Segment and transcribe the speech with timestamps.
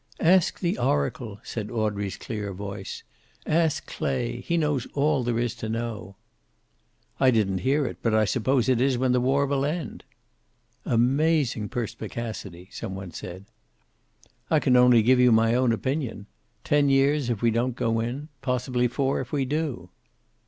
[0.19, 3.03] "Ask the oracle," said Audrey's clear voice,
[3.45, 4.37] "Ask Clay.
[4.41, 6.15] He knows all there is to know."
[7.19, 10.03] "I didn't hear it, but I suppose it is when the war will end?"
[10.85, 13.45] "Amazing perspicacity," some one said.
[14.49, 16.25] "I can only give you my own opinion.
[16.63, 18.29] Ten years if we don't go in.
[18.41, 19.91] Possibly four if we do."